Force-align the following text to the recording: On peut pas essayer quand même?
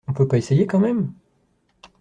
On 0.07 0.13
peut 0.13 0.27
pas 0.27 0.39
essayer 0.39 0.65
quand 0.65 0.79
même? 0.79 1.13